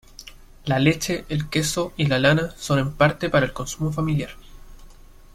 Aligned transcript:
La 0.65 0.79
leche, 0.79 1.25
el 1.29 1.47
queso 1.47 1.93
y 1.95 2.07
lana 2.07 2.55
son 2.57 2.79
en 2.79 2.91
parte 2.91 3.29
para 3.29 3.45
el 3.45 3.53
consumo 3.53 3.91
familiar. 3.91 4.31